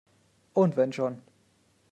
[0.55, 1.21] Und wenn schon!